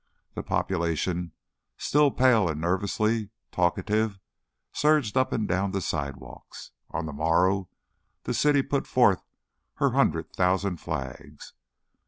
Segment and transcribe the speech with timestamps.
[0.33, 1.31] The population,
[1.77, 4.17] still pale and nervously talkative,
[4.71, 6.71] surged up and down the sidewalks.
[6.89, 7.69] On the morrow
[8.23, 9.23] the city put forth
[9.75, 11.53] her hundred thousand flags.